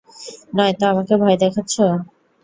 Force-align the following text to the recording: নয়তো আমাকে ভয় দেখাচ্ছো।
নয়তো 0.55 0.83
আমাকে 0.87 1.13
ভয় 1.21 1.37
দেখাচ্ছো। 1.41 1.85